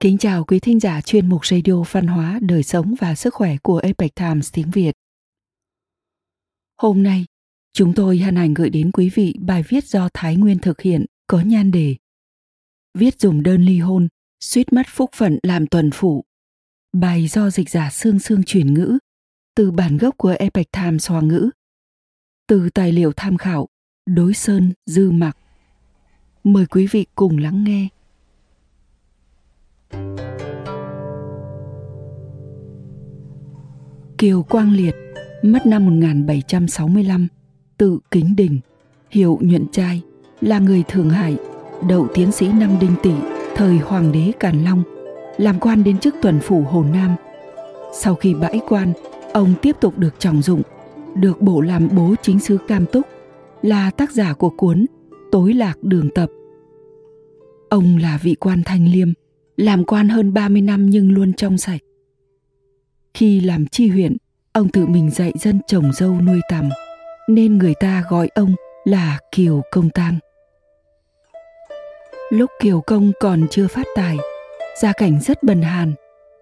Kính 0.00 0.18
chào 0.18 0.44
quý 0.44 0.60
thính 0.60 0.80
giả 0.80 1.00
chuyên 1.00 1.28
mục 1.28 1.46
radio 1.46 1.82
văn 1.90 2.06
hóa, 2.06 2.38
đời 2.42 2.62
sống 2.62 2.94
và 3.00 3.14
sức 3.14 3.34
khỏe 3.34 3.56
của 3.62 3.78
Epoch 3.78 4.14
Times 4.14 4.52
tiếng 4.52 4.70
Việt. 4.70 4.92
Hôm 6.76 7.02
nay, 7.02 7.24
chúng 7.72 7.94
tôi 7.94 8.18
hân 8.18 8.36
hạnh 8.36 8.54
gửi 8.54 8.70
đến 8.70 8.90
quý 8.92 9.10
vị 9.14 9.34
bài 9.40 9.64
viết 9.68 9.84
do 9.84 10.08
Thái 10.14 10.36
Nguyên 10.36 10.58
thực 10.58 10.80
hiện 10.80 11.04
có 11.26 11.40
nhan 11.40 11.70
đề 11.70 11.96
Viết 12.98 13.20
dùng 13.20 13.42
đơn 13.42 13.62
ly 13.62 13.78
hôn, 13.78 14.08
suýt 14.40 14.72
mất 14.72 14.86
phúc 14.88 15.10
phận 15.16 15.38
làm 15.42 15.66
tuần 15.66 15.90
phụ. 15.94 16.24
Bài 16.92 17.28
do 17.28 17.50
dịch 17.50 17.70
giả 17.70 17.90
Sương 17.90 18.18
Sương 18.18 18.42
chuyển 18.44 18.74
ngữ 18.74 18.98
từ 19.54 19.70
bản 19.70 19.96
gốc 19.96 20.14
của 20.16 20.34
Epoch 20.38 20.72
Times 20.72 21.10
Hoa 21.10 21.20
ngữ. 21.20 21.50
Từ 22.46 22.70
tài 22.70 22.92
liệu 22.92 23.12
tham 23.16 23.36
khảo 23.36 23.68
Đối 24.06 24.34
Sơn 24.34 24.72
Dư 24.86 25.10
Mặc. 25.10 25.36
Mời 26.44 26.66
quý 26.66 26.86
vị 26.86 27.06
cùng 27.14 27.38
lắng 27.38 27.64
nghe. 27.64 27.88
Kiều 34.18 34.42
Quang 34.42 34.72
Liệt, 34.72 34.94
mất 35.42 35.66
năm 35.66 35.86
1765, 35.86 37.28
tự 37.76 37.98
Kính 38.10 38.36
Đình, 38.36 38.60
hiệu 39.10 39.38
nhuận 39.40 39.66
trai, 39.72 40.02
là 40.40 40.58
người 40.58 40.84
Thường 40.88 41.10
Hải, 41.10 41.36
đậu 41.88 42.08
tiến 42.14 42.32
sĩ 42.32 42.52
năm 42.52 42.70
Đinh 42.80 42.94
Tỵ, 43.02 43.12
thời 43.54 43.78
Hoàng 43.78 44.12
đế 44.12 44.32
Càn 44.40 44.64
Long, 44.64 44.82
làm 45.36 45.60
quan 45.60 45.84
đến 45.84 45.98
chức 45.98 46.14
tuần 46.22 46.40
phủ 46.40 46.64
Hồ 46.70 46.84
Nam. 46.92 47.16
Sau 47.94 48.14
khi 48.14 48.34
bãi 48.34 48.60
quan, 48.68 48.92
ông 49.32 49.54
tiếp 49.62 49.76
tục 49.80 49.98
được 49.98 50.14
trọng 50.18 50.42
dụng, 50.42 50.62
được 51.14 51.40
bổ 51.40 51.60
làm 51.60 51.88
bố 51.96 52.14
chính 52.22 52.40
sứ 52.40 52.58
Cam 52.68 52.86
Túc, 52.86 53.06
là 53.62 53.90
tác 53.90 54.12
giả 54.12 54.34
của 54.34 54.50
cuốn 54.50 54.86
Tối 55.32 55.52
lạc 55.52 55.82
đường 55.82 56.10
tập. 56.14 56.30
Ông 57.68 57.96
là 57.96 58.18
vị 58.22 58.34
quan 58.34 58.62
thanh 58.64 58.88
liêm, 58.92 59.08
làm 59.58 59.84
quan 59.84 60.08
hơn 60.08 60.34
30 60.34 60.62
năm 60.62 60.86
nhưng 60.90 61.12
luôn 61.12 61.32
trong 61.32 61.58
sạch. 61.58 61.80
Khi 63.14 63.40
làm 63.40 63.66
chi 63.66 63.88
huyện, 63.88 64.16
ông 64.52 64.68
tự 64.68 64.86
mình 64.86 65.10
dạy 65.10 65.32
dân 65.34 65.60
trồng 65.66 65.92
dâu 65.92 66.20
nuôi 66.20 66.40
tằm, 66.50 66.68
nên 67.28 67.58
người 67.58 67.74
ta 67.80 68.04
gọi 68.10 68.28
ông 68.34 68.54
là 68.84 69.18
Kiều 69.32 69.62
Công 69.70 69.90
Tăng. 69.90 70.18
Lúc 72.30 72.50
Kiều 72.60 72.80
Công 72.80 73.12
còn 73.20 73.46
chưa 73.50 73.66
phát 73.66 73.86
tài, 73.94 74.16
gia 74.82 74.92
cảnh 74.92 75.20
rất 75.20 75.42
bần 75.42 75.62
hàn, 75.62 75.92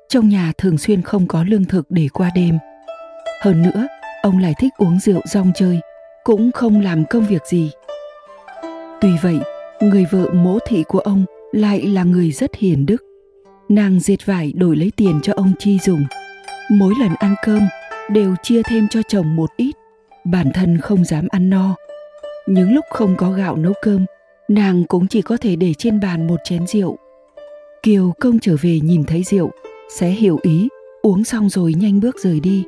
trong 0.08 0.28
nhà 0.28 0.52
thường 0.58 0.78
xuyên 0.78 1.02
không 1.02 1.26
có 1.26 1.44
lương 1.48 1.64
thực 1.64 1.90
để 1.90 2.08
qua 2.12 2.30
đêm. 2.34 2.58
Hơn 3.42 3.62
nữa, 3.62 3.86
ông 4.22 4.38
lại 4.38 4.54
thích 4.58 4.72
uống 4.78 4.98
rượu 4.98 5.20
rong 5.24 5.52
chơi, 5.54 5.80
cũng 6.24 6.52
không 6.52 6.80
làm 6.80 7.04
công 7.10 7.26
việc 7.26 7.42
gì. 7.46 7.70
Tuy 9.00 9.10
vậy, 9.22 9.38
người 9.80 10.06
vợ 10.10 10.30
mỗ 10.32 10.58
thị 10.66 10.84
của 10.88 10.98
ông 10.98 11.24
lại 11.52 11.82
là 11.86 12.04
người 12.04 12.32
rất 12.32 12.54
hiền 12.54 12.86
đức. 12.86 13.04
Nàng 13.68 14.00
dệt 14.00 14.26
vải 14.26 14.52
đổi 14.52 14.76
lấy 14.76 14.92
tiền 14.96 15.20
cho 15.22 15.32
ông 15.36 15.52
chi 15.58 15.78
dùng. 15.78 16.04
Mỗi 16.70 16.94
lần 17.00 17.14
ăn 17.18 17.34
cơm 17.44 17.62
đều 18.10 18.34
chia 18.42 18.62
thêm 18.62 18.88
cho 18.88 19.00
chồng 19.08 19.36
một 19.36 19.50
ít, 19.56 19.76
bản 20.24 20.50
thân 20.54 20.78
không 20.78 21.04
dám 21.04 21.28
ăn 21.28 21.50
no. 21.50 21.74
Những 22.46 22.74
lúc 22.74 22.84
không 22.90 23.16
có 23.16 23.30
gạo 23.30 23.56
nấu 23.56 23.72
cơm, 23.82 24.06
nàng 24.48 24.84
cũng 24.84 25.08
chỉ 25.08 25.22
có 25.22 25.36
thể 25.36 25.56
để 25.56 25.74
trên 25.74 26.00
bàn 26.00 26.26
một 26.26 26.40
chén 26.44 26.66
rượu. 26.66 26.98
Kiều 27.82 28.12
công 28.20 28.38
trở 28.38 28.56
về 28.60 28.80
nhìn 28.80 29.04
thấy 29.04 29.22
rượu, 29.22 29.50
sẽ 29.88 30.08
hiểu 30.08 30.38
ý, 30.42 30.68
uống 31.02 31.24
xong 31.24 31.48
rồi 31.48 31.74
nhanh 31.74 32.00
bước 32.00 32.16
rời 32.18 32.40
đi, 32.40 32.64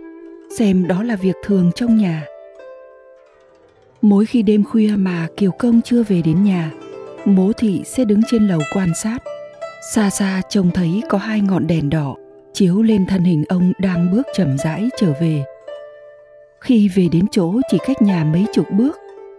xem 0.59 0.87
đó 0.87 1.03
là 1.03 1.17
việc 1.17 1.37
thường 1.45 1.71
trong 1.75 1.97
nhà. 1.97 2.25
Mỗi 4.03 4.27
khi 4.27 4.43
đêm 4.43 4.65
khuya 4.65 4.93
mà 4.97 5.29
Kiều 5.37 5.51
công 5.51 5.83
chưa 5.83 6.03
về 6.03 6.23
đến 6.23 6.45
nhà, 6.45 6.71
Mố 7.29 7.53
thị 7.53 7.83
sẽ 7.84 8.05
đứng 8.05 8.21
trên 8.31 8.47
lầu 8.47 8.61
quan 8.75 8.95
sát. 8.95 9.19
Xa 9.95 10.11
xa 10.11 10.43
trông 10.48 10.71
thấy 10.71 11.03
có 11.09 11.19
hai 11.19 11.41
ngọn 11.41 11.67
đèn 11.67 11.91
đỏ 11.91 12.16
chiếu 12.53 12.83
lên 12.83 13.06
thân 13.06 13.25
hình 13.25 13.44
ông 13.49 13.72
đang 13.78 14.12
bước 14.12 14.27
chậm 14.34 14.59
rãi 14.59 14.89
trở 14.99 15.12
về. 15.21 15.44
Khi 16.61 16.89
về 16.89 17.09
đến 17.12 17.27
chỗ 17.31 17.55
chỉ 17.71 17.78
cách 17.87 18.03
nhà 18.03 18.25
mấy 18.25 18.47
chục 18.55 18.66
bước, 18.72 18.97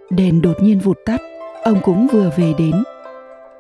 đèn 0.10 0.42
đột 0.42 0.58
nhiên 0.62 0.80
vụt 0.80 0.98
tắt, 1.06 1.22
ông 1.64 1.80
cũng 1.84 2.08
vừa 2.08 2.30
về 2.38 2.54
đến. 2.58 2.84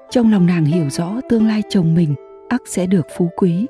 Trong 0.09 0.31
lòng 0.31 0.45
nàng 0.45 0.65
hiểu 0.65 0.89
rõ 0.89 1.13
tương 1.29 1.47
lai 1.47 1.63
chồng 1.69 1.95
mình 1.95 2.15
ắt 2.49 2.61
sẽ 2.65 2.85
được 2.85 3.07
phú 3.17 3.29
quý. 3.35 3.65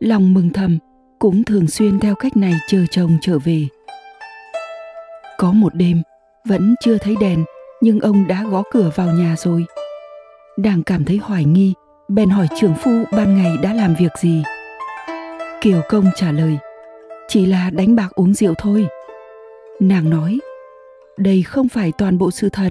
Lòng 0.00 0.34
mừng 0.34 0.50
thầm, 0.52 0.78
cũng 1.18 1.44
thường 1.44 1.66
xuyên 1.66 1.98
theo 1.98 2.14
cách 2.14 2.36
này 2.36 2.54
chờ 2.68 2.78
chồng 2.90 3.18
trở 3.20 3.38
về. 3.38 3.62
Có 5.38 5.52
một 5.52 5.74
đêm, 5.74 6.02
vẫn 6.44 6.74
chưa 6.80 6.98
thấy 6.98 7.14
đèn 7.20 7.44
nhưng 7.86 8.00
ông 8.00 8.26
đã 8.26 8.44
gõ 8.50 8.62
cửa 8.70 8.90
vào 8.94 9.08
nhà 9.08 9.34
rồi. 9.38 9.64
Đang 10.56 10.82
cảm 10.82 11.04
thấy 11.04 11.16
hoài 11.16 11.44
nghi, 11.44 11.74
bèn 12.08 12.30
hỏi 12.30 12.46
trưởng 12.60 12.74
phu 12.74 12.90
ban 13.12 13.36
ngày 13.36 13.56
đã 13.62 13.74
làm 13.74 13.94
việc 13.94 14.12
gì. 14.20 14.42
Kiều 15.60 15.80
công 15.88 16.04
trả 16.16 16.32
lời, 16.32 16.58
chỉ 17.28 17.46
là 17.46 17.70
đánh 17.70 17.96
bạc 17.96 18.08
uống 18.14 18.34
rượu 18.34 18.54
thôi. 18.58 18.86
Nàng 19.80 20.10
nói, 20.10 20.38
đây 21.16 21.42
không 21.42 21.68
phải 21.68 21.92
toàn 21.98 22.18
bộ 22.18 22.30
sự 22.30 22.48
thật. 22.48 22.68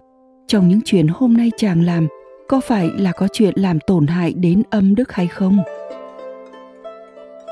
Trong 0.47 0.67
những 0.67 0.79
chuyện 0.85 1.07
hôm 1.07 1.37
nay 1.37 1.51
chàng 1.57 1.85
làm, 1.85 2.07
có 2.47 2.59
phải 2.59 2.89
là 2.97 3.11
có 3.11 3.27
chuyện 3.33 3.53
làm 3.57 3.79
tổn 3.79 4.07
hại 4.07 4.33
đến 4.33 4.63
âm 4.69 4.95
đức 4.95 5.11
hay 5.11 5.27
không? 5.27 5.57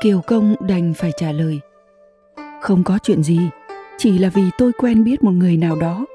Kiều 0.02 0.20
công 0.26 0.54
đành 0.68 0.94
phải 0.94 1.12
trả 1.16 1.32
lời, 1.32 1.60
không 2.60 2.84
có 2.84 2.98
chuyện 3.02 3.22
gì, 3.22 3.40
chỉ 3.98 4.18
là 4.18 4.28
vì 4.28 4.42
tôi 4.58 4.72
quen 4.72 5.04
biết 5.04 5.24
một 5.24 5.32
người 5.32 5.56
nào 5.56 5.76
đó 5.76 6.06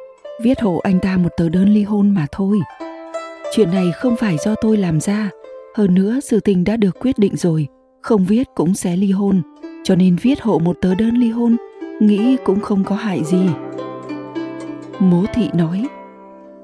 viết 0.42 0.62
hộ 0.62 0.78
anh 0.84 1.00
ta 1.00 1.18
một 1.18 1.30
tờ 1.38 1.50
đơn 1.50 1.70
ly 1.70 1.84
hôn 1.84 2.10
mà 2.10 2.28
thôi. 2.32 2.60
Chuyện 3.56 3.72
này 3.72 3.92
không 3.92 4.16
phải 4.16 4.38
do 4.38 4.56
tôi 4.62 4.78
làm 4.78 5.00
ra. 5.00 5.30
Hơn 5.76 5.94
nữa, 5.94 6.20
sự 6.24 6.40
tình 6.40 6.64
đã 6.64 6.78
được 6.78 7.00
quyết 7.00 7.20
định 7.20 7.36
rồi. 7.36 7.68
Không 8.02 8.26
viết 8.26 8.48
cũng 8.56 8.74
sẽ 8.74 8.96
ly 8.96 9.12
hôn. 9.12 9.42
Cho 9.84 9.96
nên 9.96 10.16
viết 10.16 10.42
hộ 10.42 10.60
một 10.60 10.78
tờ 10.82 10.96
đơn 10.96 11.16
ly 11.18 11.30
hôn, 11.30 11.56
nghĩ 12.00 12.38
cũng 12.46 12.60
không 12.60 12.84
có 12.84 12.96
hại 12.96 13.24
gì. 13.24 13.46
Mố 15.00 15.26
thị 15.34 15.50
nói 15.54 15.88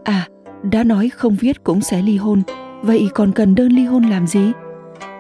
à 0.04 0.28
đã 0.72 0.84
nói 0.84 1.10
không 1.10 1.36
viết 1.36 1.64
cũng 1.64 1.82
sẽ 1.82 2.02
ly 2.02 2.18
hôn. 2.18 2.42
Vậy 2.82 3.08
còn 3.14 3.32
cần 3.32 3.56
đơn 3.56 3.72
ly 3.72 3.86
hôn 3.86 4.04
làm 4.04 4.28
gì? 4.28 4.52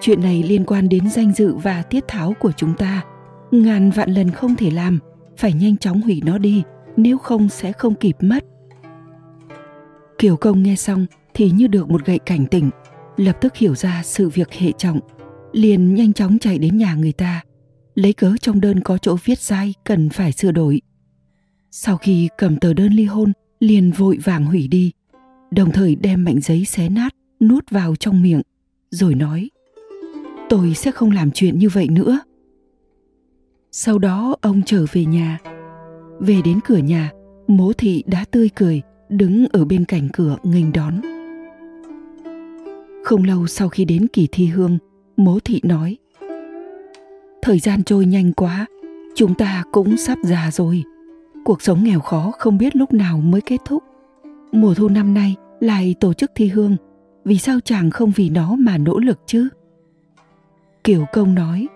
Chuyện 0.01 0.21
này 0.21 0.43
liên 0.43 0.65
quan 0.65 0.89
đến 0.89 1.09
danh 1.09 1.33
dự 1.33 1.55
và 1.55 1.81
tiết 1.81 2.07
tháo 2.07 2.33
của 2.39 2.51
chúng 2.57 2.73
ta. 2.73 3.01
Ngàn 3.51 3.91
vạn 3.91 4.13
lần 4.13 4.31
không 4.31 4.55
thể 4.55 4.71
làm. 4.71 4.99
Phải 5.37 5.53
nhanh 5.53 5.77
chóng 5.77 6.01
hủy 6.01 6.21
nó 6.25 6.37
đi 6.37 6.63
nếu 6.97 7.17
không 7.17 7.49
sẽ 7.49 7.71
không 7.71 7.95
kịp 7.95 8.15
mất. 8.19 8.45
Kiều 10.17 10.37
công 10.37 10.63
nghe 10.63 10.75
xong 10.75 11.05
thì 11.33 11.51
như 11.51 11.67
được 11.67 11.89
một 11.89 12.05
gậy 12.05 12.19
cảnh 12.19 12.45
tỉnh, 12.45 12.69
lập 13.17 13.37
tức 13.41 13.55
hiểu 13.55 13.75
ra 13.75 14.01
sự 14.03 14.29
việc 14.29 14.53
hệ 14.53 14.71
trọng, 14.71 14.99
liền 15.51 15.95
nhanh 15.95 16.13
chóng 16.13 16.39
chạy 16.39 16.57
đến 16.57 16.77
nhà 16.77 16.95
người 16.95 17.11
ta, 17.11 17.41
lấy 17.95 18.13
cớ 18.13 18.33
trong 18.41 18.61
đơn 18.61 18.79
có 18.79 18.97
chỗ 18.97 19.17
viết 19.25 19.39
sai 19.39 19.73
cần 19.83 20.09
phải 20.09 20.31
sửa 20.31 20.51
đổi. 20.51 20.81
Sau 21.71 21.97
khi 21.97 22.29
cầm 22.37 22.57
tờ 22.57 22.73
đơn 22.73 22.93
ly 22.93 23.05
hôn, 23.05 23.33
liền 23.59 23.91
vội 23.91 24.17
vàng 24.23 24.45
hủy 24.45 24.67
đi, 24.67 24.91
đồng 25.51 25.71
thời 25.71 25.95
đem 25.95 26.23
mảnh 26.23 26.41
giấy 26.41 26.65
xé 26.65 26.89
nát, 26.89 27.15
nuốt 27.39 27.69
vào 27.69 27.95
trong 27.95 28.21
miệng, 28.21 28.41
rồi 28.91 29.15
nói, 29.15 29.49
tôi 30.49 30.73
sẽ 30.73 30.91
không 30.91 31.11
làm 31.11 31.31
chuyện 31.31 31.59
như 31.59 31.69
vậy 31.69 31.87
nữa. 31.87 32.19
Sau 33.71 33.99
đó, 33.99 34.35
ông 34.41 34.61
trở 34.65 34.85
về 34.91 35.05
nhà 35.05 35.39
về 36.19 36.41
đến 36.45 36.59
cửa 36.65 36.77
nhà, 36.77 37.11
mố 37.47 37.73
thị 37.77 38.03
đã 38.07 38.25
tươi 38.31 38.49
cười, 38.55 38.81
đứng 39.09 39.45
ở 39.51 39.65
bên 39.65 39.85
cạnh 39.85 40.09
cửa 40.13 40.37
nghênh 40.43 40.71
đón. 40.71 41.01
Không 43.03 43.23
lâu 43.23 43.47
sau 43.47 43.69
khi 43.69 43.85
đến 43.85 44.07
kỳ 44.07 44.27
thi 44.31 44.45
hương, 44.45 44.77
mố 45.17 45.39
thị 45.39 45.61
nói 45.63 45.97
Thời 47.41 47.59
gian 47.59 47.83
trôi 47.83 48.05
nhanh 48.05 48.33
quá, 48.33 48.65
chúng 49.15 49.33
ta 49.35 49.63
cũng 49.71 49.97
sắp 49.97 50.17
già 50.23 50.49
rồi. 50.51 50.83
Cuộc 51.45 51.61
sống 51.61 51.83
nghèo 51.83 51.99
khó 51.99 52.31
không 52.39 52.57
biết 52.57 52.75
lúc 52.75 52.93
nào 52.93 53.17
mới 53.17 53.41
kết 53.41 53.57
thúc. 53.65 53.83
Mùa 54.51 54.73
thu 54.73 54.89
năm 54.89 55.13
nay 55.13 55.35
lại 55.59 55.95
tổ 55.99 56.13
chức 56.13 56.31
thi 56.35 56.47
hương, 56.47 56.75
vì 57.25 57.37
sao 57.37 57.59
chàng 57.59 57.89
không 57.89 58.11
vì 58.15 58.29
nó 58.29 58.55
mà 58.55 58.77
nỗ 58.77 58.99
lực 58.99 59.19
chứ? 59.25 59.47
Kiều 60.83 61.05
công 61.13 61.35
nói 61.35 61.67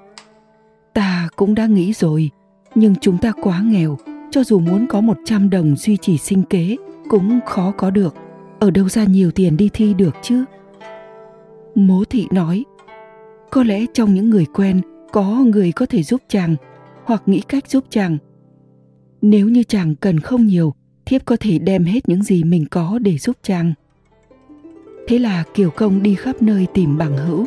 Ta 0.93 1.29
cũng 1.35 1.55
đã 1.55 1.65
nghĩ 1.65 1.93
rồi, 1.93 2.29
nhưng 2.75 2.95
chúng 2.95 3.17
ta 3.17 3.31
quá 3.41 3.61
nghèo, 3.61 3.97
cho 4.31 4.43
dù 4.43 4.59
muốn 4.59 4.87
có 4.87 5.01
100 5.01 5.49
đồng 5.49 5.75
duy 5.75 5.97
trì 5.97 6.17
sinh 6.17 6.43
kế 6.43 6.75
cũng 7.09 7.39
khó 7.45 7.71
có 7.77 7.89
được. 7.89 8.15
Ở 8.59 8.71
đâu 8.71 8.89
ra 8.89 9.03
nhiều 9.03 9.31
tiền 9.31 9.57
đi 9.57 9.69
thi 9.73 9.93
được 9.93 10.15
chứ? 10.21 10.45
Mố 11.75 12.03
thị 12.09 12.27
nói, 12.31 12.65
có 13.49 13.63
lẽ 13.63 13.85
trong 13.93 14.13
những 14.13 14.29
người 14.29 14.45
quen 14.45 14.81
có 15.11 15.23
người 15.23 15.71
có 15.71 15.85
thể 15.85 16.03
giúp 16.03 16.21
chàng 16.27 16.55
hoặc 17.03 17.23
nghĩ 17.25 17.41
cách 17.41 17.67
giúp 17.67 17.83
chàng. 17.89 18.17
Nếu 19.21 19.49
như 19.49 19.63
chàng 19.63 19.95
cần 19.95 20.19
không 20.19 20.45
nhiều, 20.45 20.73
thiếp 21.05 21.25
có 21.25 21.37
thể 21.39 21.59
đem 21.59 21.85
hết 21.85 22.09
những 22.09 22.23
gì 22.23 22.43
mình 22.43 22.65
có 22.71 22.99
để 23.01 23.17
giúp 23.17 23.35
chàng. 23.43 23.73
Thế 25.07 25.19
là 25.19 25.43
Kiều 25.53 25.69
Công 25.69 26.03
đi 26.03 26.15
khắp 26.15 26.41
nơi 26.41 26.67
tìm 26.73 26.97
bằng 26.97 27.17
hữu. 27.17 27.45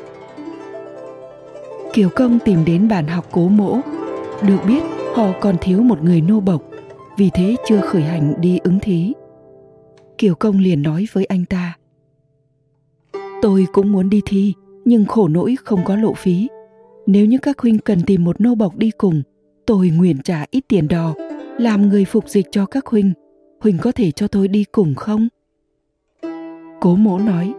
Kiều 1.93 2.08
Công 2.08 2.38
tìm 2.38 2.64
đến 2.64 2.88
bản 2.88 3.06
học 3.06 3.29
cố 3.31 3.49
mỗ. 3.49 3.79
Được 4.46 4.58
biết 4.67 4.82
họ 5.14 5.32
còn 5.40 5.56
thiếu 5.61 5.82
một 5.82 6.02
người 6.02 6.20
nô 6.20 6.40
bộc 6.40 6.71
vì 7.19 7.31
thế 7.35 7.56
chưa 7.69 7.81
khởi 7.81 8.03
hành 8.03 8.35
đi 8.41 8.59
ứng 8.64 8.81
thí 8.81 9.12
kiều 10.19 10.35
công 10.35 10.59
liền 10.59 10.82
nói 10.82 11.06
với 11.12 11.25
anh 11.25 11.44
ta 11.44 11.76
tôi 13.43 13.67
cũng 13.73 13.93
muốn 13.93 14.11
đi 14.11 14.20
thi 14.25 14.55
nhưng 14.85 15.05
khổ 15.05 15.29
nỗi 15.29 15.56
không 15.64 15.85
có 15.85 15.97
lộ 15.97 16.12
phí. 16.12 16.49
Nếu 17.06 17.26
như 17.26 17.38
các 17.38 17.59
huynh 17.59 17.79
cần 17.79 18.03
tìm 18.03 18.25
một 18.25 18.41
nô 18.41 18.55
bộc 18.55 18.76
đi 18.76 18.91
cùng, 18.91 19.23
tôi 19.67 19.88
nguyện 19.88 20.17
trả 20.25 20.44
ít 20.50 20.64
tiền 20.69 20.88
đò, 20.88 21.14
làm 21.59 21.88
người 21.88 22.05
phục 22.05 22.29
dịch 22.29 22.47
cho 22.50 22.67
các 22.67 22.87
huynh. 22.87 23.12
Huynh 23.61 23.79
có 23.79 23.93
thể 23.93 24.11
cho 24.11 24.29
tôi 24.29 24.49
đi 24.49 24.65
cùng 24.73 24.94
không? 24.94 25.29
Cố 26.81 26.97
mỗ 26.97 27.19
nói, 27.19 27.55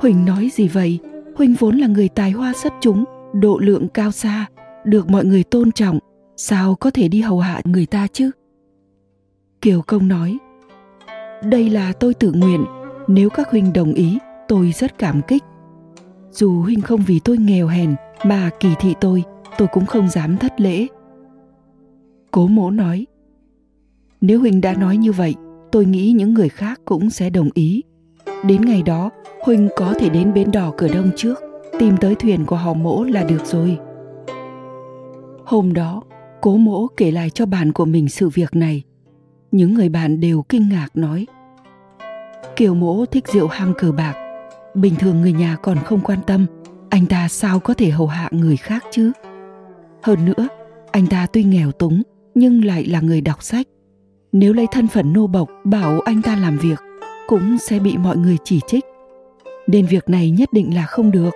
Huỳnh 0.00 0.24
nói 0.24 0.50
gì 0.52 0.68
vậy? 0.68 0.98
Huỳnh 1.36 1.54
vốn 1.58 1.78
là 1.78 1.86
người 1.86 2.08
tài 2.08 2.30
hoa 2.30 2.52
xuất 2.62 2.72
chúng, 2.80 3.04
độ 3.34 3.58
lượng 3.58 3.88
cao 3.88 4.10
xa, 4.10 4.46
được 4.84 5.10
mọi 5.10 5.24
người 5.24 5.44
tôn 5.44 5.72
trọng, 5.72 5.98
sao 6.36 6.74
có 6.74 6.90
thể 6.90 7.08
đi 7.08 7.20
hầu 7.20 7.40
hạ 7.40 7.60
người 7.64 7.86
ta 7.86 8.06
chứ? 8.12 8.30
Kiều 9.60 9.82
Công 9.86 10.08
nói, 10.08 10.38
đây 11.44 11.70
là 11.70 11.92
tôi 11.92 12.14
tự 12.14 12.32
nguyện, 12.32 12.64
nếu 13.08 13.30
các 13.30 13.50
huynh 13.50 13.72
đồng 13.72 13.94
ý, 13.94 14.18
tôi 14.48 14.72
rất 14.72 14.98
cảm 14.98 15.22
kích. 15.22 15.42
Dù 16.30 16.60
huynh 16.62 16.80
không 16.80 17.00
vì 17.06 17.20
tôi 17.24 17.36
nghèo 17.38 17.66
hèn 17.66 17.94
mà 18.24 18.50
kỳ 18.60 18.68
thị 18.80 18.94
tôi, 19.00 19.24
tôi 19.58 19.68
cũng 19.68 19.86
không 19.86 20.08
dám 20.08 20.36
thất 20.36 20.60
lễ. 20.60 20.86
Cố 22.30 22.46
mỗ 22.46 22.70
nói, 22.70 23.06
nếu 24.20 24.40
huynh 24.40 24.60
đã 24.60 24.74
nói 24.74 24.96
như 24.96 25.12
vậy, 25.12 25.34
tôi 25.72 25.86
nghĩ 25.86 26.12
những 26.12 26.34
người 26.34 26.48
khác 26.48 26.80
cũng 26.84 27.10
sẽ 27.10 27.30
đồng 27.30 27.48
ý. 27.54 27.82
Đến 28.44 28.64
ngày 28.64 28.82
đó, 28.82 29.10
huynh 29.42 29.68
có 29.76 29.94
thể 30.00 30.08
đến 30.08 30.32
bến 30.32 30.50
đỏ 30.52 30.72
cửa 30.76 30.88
đông 30.88 31.10
trước, 31.16 31.38
tìm 31.78 31.96
tới 31.96 32.14
thuyền 32.14 32.44
của 32.46 32.56
họ 32.56 32.74
mỗ 32.74 33.04
là 33.04 33.24
được 33.24 33.44
rồi. 33.44 33.78
Hôm 35.44 35.72
đó, 35.72 36.02
cố 36.40 36.56
mỗ 36.56 36.86
kể 36.96 37.10
lại 37.10 37.30
cho 37.30 37.46
bạn 37.46 37.72
của 37.72 37.84
mình 37.84 38.08
sự 38.08 38.28
việc 38.28 38.56
này. 38.56 38.82
Những 39.50 39.74
người 39.74 39.88
bạn 39.88 40.20
đều 40.20 40.42
kinh 40.42 40.68
ngạc 40.68 40.88
nói. 40.94 41.26
Kiều 42.56 42.74
mỗ 42.74 43.06
thích 43.06 43.28
rượu 43.28 43.48
hang 43.48 43.72
cờ 43.78 43.92
bạc. 43.92 44.14
Bình 44.74 44.94
thường 44.98 45.20
người 45.20 45.32
nhà 45.32 45.56
còn 45.62 45.78
không 45.84 46.00
quan 46.00 46.18
tâm, 46.26 46.46
anh 46.90 47.06
ta 47.06 47.28
sao 47.28 47.60
có 47.60 47.74
thể 47.74 47.90
hầu 47.90 48.06
hạ 48.06 48.28
người 48.30 48.56
khác 48.56 48.84
chứ? 48.90 49.12
Hơn 50.02 50.24
nữa, 50.24 50.48
anh 50.92 51.06
ta 51.06 51.26
tuy 51.32 51.44
nghèo 51.44 51.72
túng 51.72 52.02
nhưng 52.34 52.64
lại 52.64 52.84
là 52.84 53.00
người 53.00 53.20
đọc 53.20 53.42
sách. 53.42 53.66
Nếu 54.32 54.52
lấy 54.52 54.66
thân 54.72 54.86
phận 54.86 55.12
nô 55.12 55.26
bộc 55.26 55.50
bảo 55.64 56.00
anh 56.00 56.22
ta 56.22 56.36
làm 56.36 56.58
việc, 56.58 56.78
cũng 57.26 57.58
sẽ 57.58 57.78
bị 57.78 57.96
mọi 57.96 58.16
người 58.16 58.36
chỉ 58.44 58.60
trích. 58.66 58.84
Nên 59.66 59.86
việc 59.86 60.08
này 60.08 60.30
nhất 60.30 60.48
định 60.52 60.74
là 60.74 60.86
không 60.86 61.10
được. 61.10 61.34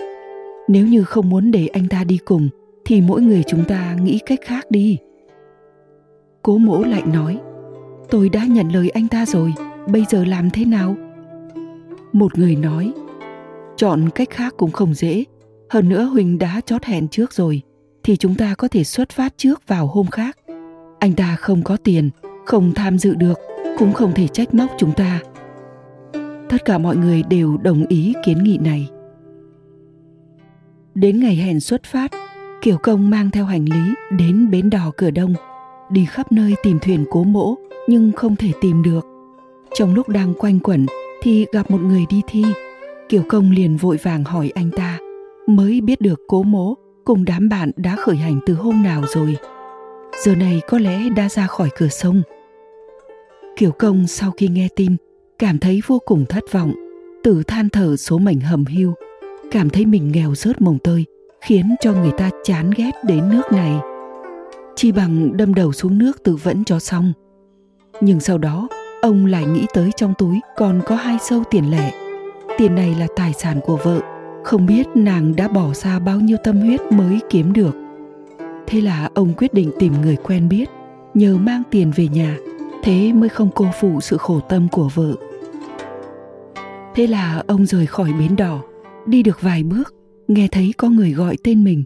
Nếu 0.69 0.87
như 0.87 1.05
không 1.05 1.29
muốn 1.29 1.51
để 1.51 1.67
anh 1.67 1.89
ta 1.89 2.05
đi 2.05 2.19
cùng, 2.25 2.49
thì 2.85 3.01
mỗi 3.01 3.23
người 3.23 3.43
chúng 3.47 3.65
ta 3.65 3.97
nghĩ 4.03 4.19
cách 4.27 4.41
khác 4.45 4.71
đi. 4.71 4.99
Cố 6.43 6.59
mỗ 6.59 6.83
lại 6.83 7.03
nói, 7.07 7.39
tôi 8.11 8.29
đã 8.29 8.45
nhận 8.45 8.69
lời 8.69 8.91
anh 8.91 9.09
ta 9.09 9.27
rồi, 9.27 9.55
bây 9.87 10.05
giờ 10.11 10.25
làm 10.25 10.51
thế 10.51 10.65
nào? 10.65 10.97
Một 12.12 12.39
người 12.39 12.57
nói, 12.57 12.93
chọn 13.77 14.09
cách 14.15 14.31
khác 14.31 14.55
cũng 14.57 14.71
không 14.71 14.95
dễ, 14.95 15.25
hơn 15.71 15.89
nữa 15.89 16.05
Huỳnh 16.05 16.39
đã 16.39 16.61
chót 16.67 16.85
hẹn 16.85 17.09
trước 17.09 17.33
rồi, 17.33 17.62
thì 18.03 18.17
chúng 18.17 18.35
ta 18.35 18.55
có 18.55 18.69
thể 18.69 18.85
xuất 18.85 19.11
phát 19.11 19.35
trước 19.37 19.62
vào 19.67 19.87
hôm 19.87 20.07
khác. 20.07 20.37
Anh 20.99 21.12
ta 21.12 21.37
không 21.37 21.62
có 21.62 21.77
tiền, 21.77 22.11
không 22.47 22.73
tham 22.75 22.99
dự 22.99 23.15
được, 23.15 23.39
cũng 23.79 23.93
không 23.93 24.12
thể 24.15 24.29
trách 24.29 24.55
móc 24.55 24.71
chúng 24.79 24.93
ta. 24.93 25.21
Tất 26.49 26.65
cả 26.65 26.79
mọi 26.79 26.97
người 26.97 27.23
đều 27.31 27.57
đồng 27.57 27.87
ý 27.87 28.15
kiến 28.25 28.45
nghị 28.45 28.59
này. 28.59 28.89
Đến 30.95 31.21
ngày 31.21 31.37
hẹn 31.37 31.61
xuất 31.61 31.85
phát, 31.85 32.11
Kiều 32.62 32.77
Công 32.83 33.11
mang 33.11 33.31
theo 33.31 33.45
hành 33.45 33.65
lý 33.65 33.95
đến 34.19 34.51
bến 34.51 34.71
đò 34.71 34.93
cửa 34.97 35.11
đông, 35.11 35.35
đi 35.90 36.04
khắp 36.04 36.32
nơi 36.32 36.54
tìm 36.62 36.78
thuyền 36.78 37.04
cố 37.10 37.25
mỗ 37.25 37.54
nhưng 37.88 38.12
không 38.12 38.37
thể 38.37 38.52
tìm 38.60 38.82
được. 38.82 39.06
Trong 39.75 39.94
lúc 39.94 40.08
đang 40.08 40.34
quanh 40.34 40.60
quẩn 40.60 40.87
thì 41.22 41.46
gặp 41.52 41.70
một 41.70 41.81
người 41.81 42.04
đi 42.10 42.22
thi. 42.28 42.44
Kiều 43.08 43.22
Công 43.28 43.50
liền 43.50 43.76
vội 43.76 43.96
vàng 44.02 44.25
hỏi 44.25 44.52
anh 44.54 44.70
ta, 44.70 44.98
mới 45.46 45.81
biết 45.81 46.00
được 46.00 46.20
cố 46.26 46.42
mỗ 46.42 46.75
cùng 47.04 47.25
đám 47.25 47.48
bạn 47.48 47.70
đã 47.76 47.96
khởi 47.96 48.16
hành 48.16 48.40
từ 48.46 48.54
hôm 48.54 48.82
nào 48.82 49.02
rồi. 49.14 49.37
Giờ 50.25 50.34
này 50.34 50.60
có 50.69 50.78
lẽ 50.78 51.08
đã 51.16 51.28
ra 51.28 51.46
khỏi 51.46 51.69
cửa 51.76 51.88
sông. 51.88 52.22
Kiều 53.56 53.70
Công 53.70 54.06
sau 54.06 54.31
khi 54.31 54.48
nghe 54.48 54.69
tin, 54.76 54.96
cảm 55.38 55.58
thấy 55.58 55.81
vô 55.87 55.98
cùng 56.04 56.25
thất 56.28 56.44
vọng, 56.52 56.72
tự 57.22 57.42
than 57.42 57.69
thở 57.69 57.96
số 57.96 58.19
mảnh 58.19 58.40
hầm 58.40 58.64
hưu, 58.64 58.94
cảm 59.50 59.70
thấy 59.70 59.87
mình 59.87 60.12
nghèo 60.12 60.34
rớt 60.34 60.60
mồng 60.60 60.78
tơi, 60.78 61.04
khiến 61.40 61.75
cho 61.81 61.92
người 61.92 62.12
ta 62.16 62.31
chán 62.44 62.70
ghét 62.76 62.90
đến 63.04 63.28
nước 63.31 63.42
này. 63.52 63.89
Chi 64.81 64.93
bằng 64.93 65.37
đâm 65.37 65.55
đầu 65.55 65.73
xuống 65.73 65.99
nước 65.99 66.23
tự 66.23 66.37
vẫn 66.37 66.65
cho 66.65 66.79
xong. 66.79 67.12
Nhưng 68.00 68.21
sau 68.21 68.38
đó, 68.38 68.69
ông 69.03 69.27
lại 69.27 69.47
nghĩ 69.47 69.67
tới 69.75 69.91
trong 69.97 70.15
túi 70.19 70.41
còn 70.56 70.81
có 70.87 70.97
hai 70.97 71.17
sâu 71.21 71.43
tiền 71.50 71.71
lẻ. 71.71 71.93
Tiền 72.59 72.75
này 72.75 72.94
là 72.99 73.06
tài 73.17 73.32
sản 73.32 73.61
của 73.65 73.79
vợ, 73.85 74.00
không 74.44 74.67
biết 74.67 74.87
nàng 74.94 75.37
đã 75.37 75.49
bỏ 75.49 75.75
ra 75.75 75.99
bao 75.99 76.21
nhiêu 76.21 76.37
tâm 76.44 76.61
huyết 76.61 76.81
mới 76.93 77.21
kiếm 77.31 77.53
được. 77.53 77.77
Thế 78.67 78.81
là 78.81 79.11
ông 79.15 79.32
quyết 79.37 79.55
định 79.55 79.71
tìm 79.79 79.93
người 80.03 80.17
quen 80.17 80.49
biết, 80.49 80.69
nhờ 81.15 81.37
mang 81.37 81.62
tiền 81.71 81.93
về 81.97 82.09
nhà, 82.09 82.37
thế 82.83 83.12
mới 83.12 83.29
không 83.29 83.50
cô 83.55 83.67
phụ 83.81 84.00
sự 84.00 84.17
khổ 84.17 84.41
tâm 84.41 84.69
của 84.73 84.88
vợ. 84.94 85.15
Thế 86.94 87.06
là 87.06 87.43
ông 87.47 87.67
rời 87.67 87.87
khỏi 87.87 88.12
bến 88.12 88.37
đỏ, 88.37 88.62
đi 89.06 89.23
được 89.23 89.43
vài 89.43 89.62
bước, 89.62 89.94
nghe 90.29 90.49
thấy 90.49 90.75
có 90.76 90.88
người 90.88 91.12
gọi 91.12 91.37
tên 91.44 91.65
mình, 91.65 91.85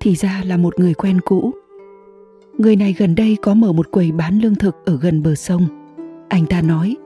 thì 0.00 0.14
ra 0.16 0.42
là 0.46 0.56
một 0.56 0.78
người 0.78 0.94
quen 0.94 1.20
cũ. 1.20 1.52
Người 2.58 2.76
này 2.76 2.94
gần 2.98 3.14
đây 3.14 3.36
có 3.42 3.54
mở 3.54 3.72
một 3.72 3.90
quầy 3.90 4.12
bán 4.12 4.38
lương 4.38 4.54
thực 4.54 4.76
ở 4.84 4.98
gần 4.98 5.22
bờ 5.22 5.34
sông. 5.34 5.66
Anh 6.28 6.46
ta 6.46 6.62
nói, 6.62 6.96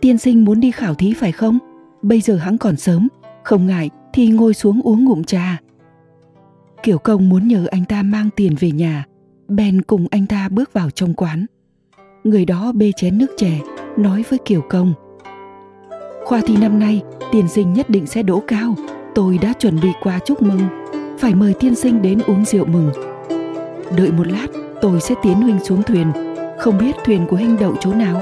tiên 0.00 0.18
sinh 0.18 0.44
muốn 0.44 0.60
đi 0.60 0.70
khảo 0.70 0.94
thí 0.94 1.14
phải 1.14 1.32
không? 1.32 1.58
Bây 2.02 2.20
giờ 2.20 2.36
hắn 2.36 2.58
còn 2.58 2.76
sớm, 2.76 3.08
không 3.44 3.66
ngại 3.66 3.90
thì 4.12 4.28
ngồi 4.28 4.54
xuống 4.54 4.80
uống 4.84 5.04
ngụm 5.04 5.22
trà. 5.22 5.60
Kiểu 6.82 6.98
công 6.98 7.28
muốn 7.28 7.48
nhờ 7.48 7.66
anh 7.70 7.84
ta 7.84 8.02
mang 8.02 8.28
tiền 8.36 8.54
về 8.60 8.70
nhà, 8.70 9.04
bèn 9.48 9.82
cùng 9.82 10.06
anh 10.10 10.26
ta 10.26 10.48
bước 10.48 10.72
vào 10.72 10.90
trong 10.90 11.14
quán. 11.14 11.46
Người 12.24 12.44
đó 12.44 12.72
bê 12.72 12.92
chén 12.96 13.18
nước 13.18 13.34
chè, 13.36 13.60
nói 13.96 14.24
với 14.28 14.38
Kiều 14.38 14.60
Công. 14.60 14.94
Khoa 16.24 16.40
thi 16.46 16.56
năm 16.56 16.78
nay, 16.78 17.02
tiên 17.32 17.48
sinh 17.48 17.72
nhất 17.72 17.90
định 17.90 18.06
sẽ 18.06 18.22
đỗ 18.22 18.42
cao. 18.46 18.74
Tôi 19.14 19.38
đã 19.38 19.52
chuẩn 19.52 19.80
bị 19.80 19.88
quà 20.02 20.18
chúc 20.18 20.42
mừng, 20.42 20.60
phải 21.18 21.34
mời 21.34 21.54
tiên 21.60 21.74
sinh 21.74 22.02
đến 22.02 22.18
uống 22.26 22.44
rượu 22.44 22.66
mừng. 22.66 23.11
Đợi 23.96 24.12
một 24.12 24.26
lát, 24.26 24.46
tôi 24.80 25.00
sẽ 25.00 25.14
tiến 25.22 25.42
huynh 25.42 25.60
xuống 25.64 25.82
thuyền, 25.82 26.12
không 26.58 26.78
biết 26.78 26.96
thuyền 27.04 27.26
của 27.26 27.36
huynh 27.36 27.56
đậu 27.60 27.76
chỗ 27.80 27.94
nào. 27.94 28.20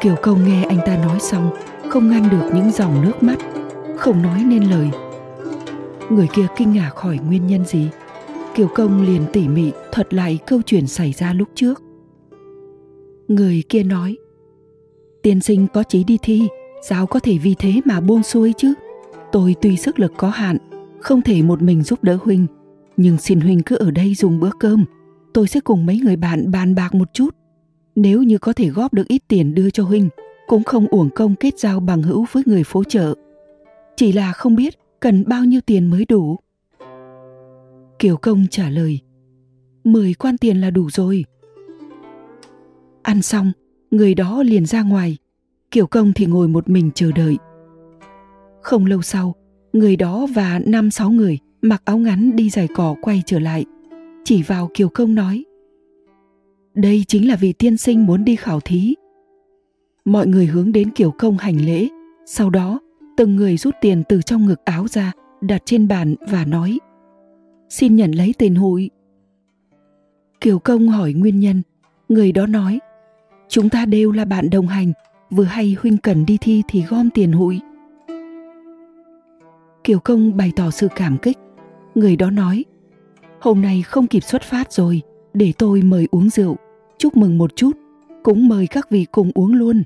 Kiều 0.00 0.14
Công 0.22 0.44
nghe 0.44 0.64
anh 0.64 0.78
ta 0.86 0.96
nói 0.96 1.20
xong, 1.20 1.50
không 1.88 2.10
ngăn 2.10 2.28
được 2.30 2.50
những 2.54 2.70
dòng 2.70 3.02
nước 3.02 3.22
mắt, 3.22 3.38
không 3.96 4.22
nói 4.22 4.42
nên 4.46 4.62
lời. 4.70 4.90
Người 6.10 6.28
kia 6.32 6.46
kinh 6.56 6.72
ngạc 6.72 6.90
hỏi 6.96 7.18
nguyên 7.28 7.46
nhân 7.46 7.64
gì. 7.64 7.88
Kiều 8.54 8.68
Công 8.68 9.06
liền 9.06 9.22
tỉ 9.32 9.48
mỉ 9.48 9.70
thuật 9.92 10.14
lại 10.14 10.38
câu 10.46 10.60
chuyện 10.66 10.86
xảy 10.86 11.12
ra 11.12 11.32
lúc 11.32 11.48
trước. 11.54 11.82
Người 13.28 13.62
kia 13.68 13.82
nói, 13.82 14.16
tiên 15.22 15.40
sinh 15.40 15.66
có 15.74 15.82
chí 15.82 16.04
đi 16.04 16.18
thi, 16.22 16.48
sao 16.82 17.06
có 17.06 17.20
thể 17.20 17.38
vì 17.38 17.54
thế 17.58 17.80
mà 17.84 18.00
buông 18.00 18.22
xuôi 18.22 18.52
chứ? 18.56 18.74
Tôi 19.32 19.56
tuy 19.60 19.76
sức 19.76 19.98
lực 19.98 20.12
có 20.16 20.28
hạn, 20.28 20.56
không 21.00 21.22
thể 21.22 21.42
một 21.42 21.62
mình 21.62 21.82
giúp 21.82 22.04
đỡ 22.04 22.18
huynh, 22.22 22.46
nhưng 22.98 23.18
xin 23.18 23.40
huynh 23.40 23.62
cứ 23.62 23.76
ở 23.76 23.90
đây 23.90 24.14
dùng 24.14 24.40
bữa 24.40 24.50
cơm, 24.60 24.84
tôi 25.34 25.48
sẽ 25.48 25.60
cùng 25.60 25.86
mấy 25.86 26.00
người 26.04 26.16
bạn 26.16 26.50
bàn 26.50 26.74
bạc 26.74 26.94
một 26.94 27.14
chút. 27.14 27.36
Nếu 27.94 28.22
như 28.22 28.38
có 28.38 28.52
thể 28.52 28.68
góp 28.68 28.94
được 28.94 29.08
ít 29.08 29.22
tiền 29.28 29.54
đưa 29.54 29.70
cho 29.70 29.84
huynh, 29.84 30.08
cũng 30.46 30.64
không 30.64 30.86
uổng 30.86 31.10
công 31.14 31.34
kết 31.36 31.58
giao 31.58 31.80
bằng 31.80 32.02
hữu 32.02 32.26
với 32.32 32.42
người 32.46 32.64
phố 32.64 32.84
chợ. 32.84 33.14
Chỉ 33.96 34.12
là 34.12 34.32
không 34.32 34.56
biết 34.56 34.74
cần 35.00 35.24
bao 35.28 35.44
nhiêu 35.44 35.60
tiền 35.60 35.86
mới 35.86 36.04
đủ. 36.04 36.36
Kiều 37.98 38.16
công 38.16 38.46
trả 38.50 38.70
lời, 38.70 39.00
mười 39.84 40.14
quan 40.14 40.38
tiền 40.38 40.60
là 40.60 40.70
đủ 40.70 40.90
rồi. 40.90 41.24
Ăn 43.02 43.22
xong, 43.22 43.52
người 43.90 44.14
đó 44.14 44.42
liền 44.42 44.66
ra 44.66 44.82
ngoài, 44.82 45.16
Kiều 45.70 45.86
công 45.86 46.12
thì 46.12 46.26
ngồi 46.26 46.48
một 46.48 46.68
mình 46.68 46.90
chờ 46.94 47.12
đợi. 47.12 47.36
Không 48.62 48.86
lâu 48.86 49.02
sau, 49.02 49.34
người 49.72 49.96
đó 49.96 50.26
và 50.34 50.60
năm 50.66 50.90
sáu 50.90 51.10
người 51.10 51.38
mặc 51.62 51.82
áo 51.84 51.98
ngắn 51.98 52.36
đi 52.36 52.50
giày 52.50 52.68
cỏ 52.74 52.94
quay 53.02 53.22
trở 53.26 53.38
lại, 53.38 53.64
chỉ 54.24 54.42
vào 54.42 54.70
Kiều 54.74 54.88
công 54.88 55.14
nói. 55.14 55.44
Đây 56.74 57.04
chính 57.08 57.28
là 57.28 57.36
vị 57.36 57.52
tiên 57.52 57.76
sinh 57.76 58.06
muốn 58.06 58.24
đi 58.24 58.36
khảo 58.36 58.60
thí. 58.60 58.94
Mọi 60.04 60.26
người 60.26 60.46
hướng 60.46 60.72
đến 60.72 60.90
Kiều 60.90 61.10
công 61.10 61.38
hành 61.38 61.64
lễ, 61.64 61.88
sau 62.26 62.50
đó 62.50 62.80
từng 63.16 63.36
người 63.36 63.56
rút 63.56 63.74
tiền 63.80 64.02
từ 64.08 64.22
trong 64.22 64.46
ngực 64.46 64.64
áo 64.64 64.88
ra 64.88 65.12
đặt 65.40 65.62
trên 65.64 65.88
bàn 65.88 66.14
và 66.20 66.44
nói. 66.44 66.78
Xin 67.68 67.96
nhận 67.96 68.12
lấy 68.12 68.34
tiền 68.38 68.54
hụi. 68.54 68.90
Kiều 70.40 70.58
công 70.58 70.88
hỏi 70.88 71.12
nguyên 71.12 71.40
nhân. 71.40 71.62
Người 72.08 72.32
đó 72.32 72.46
nói 72.46 72.78
chúng 73.48 73.68
ta 73.68 73.86
đều 73.86 74.12
là 74.12 74.24
bạn 74.24 74.50
đồng 74.50 74.66
hành 74.66 74.92
vừa 75.30 75.44
hay 75.44 75.76
huynh 75.80 75.96
cần 75.96 76.26
đi 76.26 76.38
thi 76.40 76.62
thì 76.68 76.82
gom 76.88 77.10
tiền 77.10 77.32
hụi. 77.32 77.60
Kiều 79.84 79.98
công 79.98 80.36
bày 80.36 80.52
tỏ 80.56 80.70
sự 80.70 80.88
cảm 80.96 81.18
kích 81.22 81.38
người 81.98 82.16
đó 82.16 82.30
nói 82.30 82.64
hôm 83.40 83.62
nay 83.62 83.82
không 83.82 84.06
kịp 84.06 84.22
xuất 84.22 84.42
phát 84.42 84.72
rồi 84.72 85.02
để 85.34 85.52
tôi 85.58 85.82
mời 85.82 86.08
uống 86.10 86.30
rượu 86.30 86.56
chúc 86.98 87.16
mừng 87.16 87.38
một 87.38 87.56
chút 87.56 87.72
cũng 88.22 88.48
mời 88.48 88.66
các 88.66 88.90
vị 88.90 89.06
cùng 89.12 89.30
uống 89.34 89.54
luôn 89.54 89.82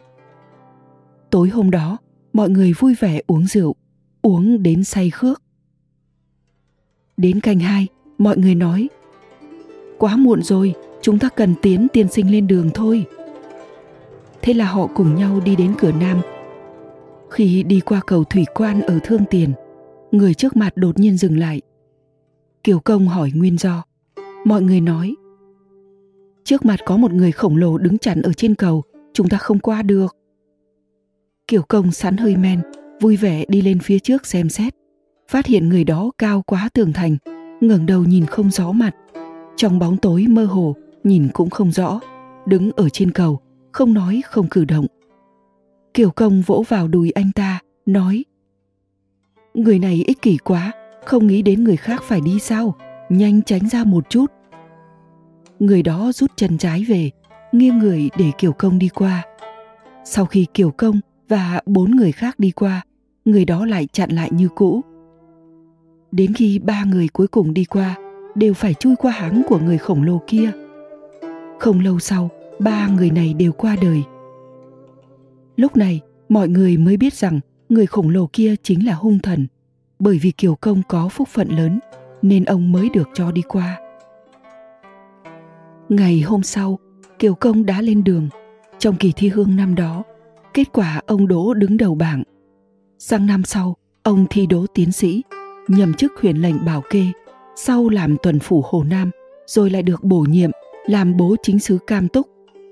tối 1.31 1.49
hôm 1.49 1.71
đó 1.71 1.99
mọi 2.33 2.51
người 2.51 2.73
vui 2.73 2.95
vẻ 3.01 3.21
uống 3.27 3.47
rượu 3.47 3.75
uống 4.23 4.63
đến 4.63 4.85
say 4.85 5.11
khước. 5.11 5.43
Đến 7.17 7.41
canh 7.41 7.59
hai, 7.59 7.87
mọi 8.19 8.37
người 8.37 8.55
nói 8.55 8.89
Quá 9.99 10.17
muộn 10.17 10.43
rồi, 10.43 10.75
chúng 11.03 11.19
ta 11.19 11.29
cần 11.29 11.55
tiến 11.63 11.89
tiên 11.93 12.09
sinh 12.09 12.31
lên 12.31 12.47
đường 12.47 12.71
thôi. 12.75 13.05
Thế 14.43 14.55
là 14.55 14.65
họ 14.65 14.87
cùng 14.87 15.15
nhau 15.15 15.41
đi 15.45 15.57
đến 15.57 15.75
cửa 15.79 15.93
nam. 15.93 16.21
Khi 17.31 17.63
đi 17.63 17.81
qua 17.81 18.01
cầu 18.07 18.25
thủy 18.25 18.45
quan 18.55 18.81
ở 18.81 18.99
Thương 19.05 19.25
Tiền, 19.31 19.53
người 20.11 20.35
trước 20.35 20.57
mặt 20.57 20.73
đột 20.77 20.99
nhiên 20.99 21.17
dừng 21.17 21.39
lại. 21.39 21.61
Kiều 22.65 22.81
Công 22.81 23.09
hỏi 23.09 23.33
nguyên 23.35 23.59
do. 23.59 23.85
Mọi 24.45 24.63
người 24.63 24.81
nói 24.81 25.15
Trước 26.45 26.65
mặt 26.65 26.81
có 26.85 26.97
một 26.97 27.13
người 27.13 27.33
khổng 27.33 27.57
lồ 27.57 27.79
đứng 27.79 27.99
chắn 27.99 28.23
ở 28.23 28.33
trên 28.33 28.55
cầu, 28.55 28.83
chúng 29.13 29.29
ta 29.29 29.39
không 29.39 29.59
qua 29.59 29.83
được. 29.83 30.17
Kiều 31.49 31.63
Công 31.63 31.93
sẵn 31.93 32.17
hơi 32.17 32.37
men, 32.37 32.61
vui 33.01 33.17
vẻ 33.17 33.45
đi 33.49 33.63
lên 33.63 33.79
phía 33.79 33.99
trước 33.99 34.27
xem 34.27 34.49
xét. 34.49 34.75
Phát 35.29 35.47
hiện 35.47 35.69
người 35.69 35.85
đó 35.85 36.11
cao 36.19 36.43
quá 36.47 36.69
tường 36.75 36.93
thành, 36.93 37.17
ngẩng 37.61 37.87
đầu 37.87 38.05
nhìn 38.05 38.27
không 38.27 38.51
rõ 38.51 38.73
mặt. 38.73 38.95
Trong 39.57 39.79
bóng 39.79 39.97
tối 39.97 40.27
mơ 40.29 40.45
hồ, 40.45 40.77
nhìn 41.05 41.29
cũng 41.33 41.51
không 41.51 41.73
rõ, 41.73 42.01
đứng 42.47 42.71
ở 42.73 42.89
trên 42.89 43.11
cầu, 43.11 43.41
không 43.73 43.95
nói 43.95 44.23
không 44.27 44.47
cử 44.51 44.65
động. 44.65 44.87
Kiều 45.95 46.11
Công 46.11 46.43
vỗ 46.43 46.65
vào 46.69 46.89
đùi 46.89 47.11
anh 47.11 47.31
ta, 47.35 47.61
nói 47.87 48.25
Người 49.55 49.79
này 49.79 50.05
ích 50.07 50.23
kỷ 50.23 50.37
quá, 50.37 50.73
không 51.05 51.27
nghĩ 51.27 51.43
đến 51.43 51.65
người 51.65 51.77
khác 51.77 52.03
phải 52.09 52.21
đi 52.21 52.39
sao, 52.39 52.75
nhanh 53.09 53.43
tránh 53.43 53.69
ra 53.69 53.85
một 53.85 54.11
chút. 54.11 54.27
Người 55.59 55.83
đó 55.83 56.13
rút 56.15 56.31
chân 56.37 56.59
trái 56.59 56.85
về, 56.89 57.11
nghiêng 57.53 57.79
người 57.79 58.11
để 58.19 58.31
Kiều 58.39 58.53
Công 58.53 58.79
đi 58.79 58.89
qua. 58.89 59.23
Sau 60.05 60.25
khi 60.25 60.47
Kiều 60.55 60.71
Công 60.71 61.01
và 61.29 61.61
bốn 61.67 61.91
người 61.91 62.13
khác 62.13 62.39
đi 62.39 62.51
qua, 62.51 62.83
người 63.25 63.45
đó 63.45 63.67
lại 63.67 63.89
chặn 63.93 64.11
lại 64.11 64.31
như 64.33 64.49
cũ. 64.55 64.81
Đến 66.13 66.35
khi 66.35 66.59
ba 66.59 66.85
người 66.85 67.09
cuối 67.09 67.27
cùng 67.27 67.55
đi 67.55 67.65
qua, 67.65 67.97
đều 68.35 68.55
phải 68.55 68.75
chui 68.75 68.97
qua 68.97 69.13
háng 69.13 69.43
của 69.49 69.59
người 69.59 69.79
khổng 69.79 70.03
lồ 70.03 70.21
kia. 70.27 70.51
Không 71.61 71.81
lâu 71.81 71.99
sau, 71.99 72.31
ba 72.59 72.89
người 72.89 73.11
này 73.11 73.35
đều 73.35 73.53
qua 73.53 73.77
đời. 73.83 74.03
Lúc 75.57 75.77
này, 75.77 76.01
mọi 76.29 76.49
người 76.49 76.77
mới 76.77 76.97
biết 76.97 77.15
rằng 77.15 77.41
người 77.69 77.87
khổng 77.87 78.09
lồ 78.09 78.29
kia 78.33 78.55
chính 78.63 78.87
là 78.87 78.95
hung 78.95 79.19
thần, 79.19 79.47
bởi 80.03 80.19
vì 80.19 80.31
Kiều 80.31 80.55
Công 80.55 80.83
có 80.89 81.09
phúc 81.09 81.29
phận 81.29 81.49
lớn 81.49 81.81
nên 82.23 82.45
ông 82.45 82.73
mới 82.73 82.89
được 82.89 83.09
cho 83.15 83.33
đi 83.33 83.43
qua. 83.43 83.81
Ngày 85.89 86.21
hôm 86.21 86.43
sau, 86.43 86.79
Kiều 87.19 87.35
Công 87.35 87.67
đã 87.67 87.81
lên 87.81 88.05
đường. 88.05 88.29
Trong 88.79 88.97
kỳ 88.97 89.13
thi 89.17 89.29
hương 89.29 89.57
năm 89.57 89.75
đó, 89.75 90.03
kết 90.55 90.73
quả 90.73 91.01
ông 91.07 91.29
đỗ 91.29 91.55
đứng 91.55 91.77
đầu 91.77 91.95
bảng. 91.95 92.23
Sang 92.99 93.27
năm 93.27 93.43
sau, 93.45 93.77
ông 94.03 94.27
thi 94.31 94.47
đỗ 94.47 94.67
tiến 94.75 94.93
sĩ, 94.93 95.23
nhậm 95.69 95.95
chức 95.95 96.13
huyền 96.21 96.37
lệnh 96.37 96.65
bảo 96.65 96.83
kê, 96.91 97.07
sau 97.57 97.89
làm 97.89 98.17
tuần 98.23 98.39
phủ 98.39 98.65
Hồ 98.67 98.85
Nam, 98.85 99.11
rồi 99.47 99.71
lại 99.71 99.83
được 99.83 100.05
bổ 100.05 100.21
nhiệm 100.21 100.51
làm 100.87 101.17
bố 101.17 101.37
chính 101.43 101.59
sứ 101.59 101.79
Cam 101.87 102.09
Túc, 102.09 102.27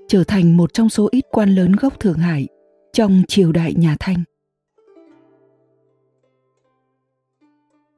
trở 0.07 0.23
thành 0.23 0.57
một 0.57 0.73
trong 0.73 0.89
số 0.89 1.07
ít 1.11 1.25
quan 1.31 1.49
lớn 1.49 1.71
gốc 1.71 1.99
Thượng 1.99 2.17
Hải 2.17 2.47
trong 2.93 3.23
triều 3.27 3.51
đại 3.51 3.73
nhà 3.73 3.95
Thanh. 3.99 4.23